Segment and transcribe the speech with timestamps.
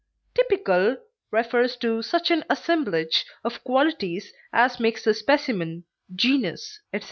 [0.33, 0.97] Typical
[1.29, 5.83] refers to such an assemblage of qualities as makes the specimen,
[6.15, 6.99] genus, etc.